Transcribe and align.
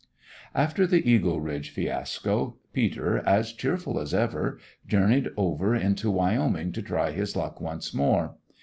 After 0.55 0.87
the 0.87 1.07
Eagle 1.07 1.39
Ridge 1.41 1.69
fiasco, 1.69 2.57
Peter, 2.73 3.19
as 3.19 3.53
cheerful 3.53 3.99
as 3.99 4.15
ever, 4.15 4.57
journeyed 4.87 5.29
over 5.37 5.75
into 5.75 6.09
Wyoming 6.09 6.71
to 6.71 6.81
try 6.81 7.11
his 7.11 7.35
luck 7.35 7.61
once 7.61 7.93
more. 7.93 8.33